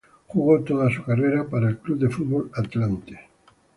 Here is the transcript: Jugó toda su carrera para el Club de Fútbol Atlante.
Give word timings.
Jugó 0.25 0.63
toda 0.63 0.89
su 0.89 1.03
carrera 1.03 1.47
para 1.47 1.69
el 1.69 1.77
Club 1.77 1.99
de 1.99 2.09
Fútbol 2.09 2.49
Atlante. 2.55 3.19